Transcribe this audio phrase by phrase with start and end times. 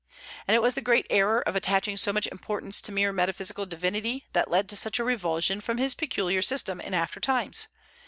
[0.47, 4.25] And it was the great error of attaching so much importance to mere metaphysical divinity
[4.33, 7.67] that led to such a revulsion from his peculiar system in after times.